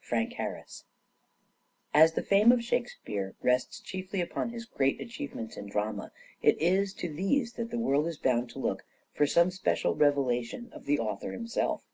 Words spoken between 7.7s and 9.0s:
the sPe^re's con tern world is bound to look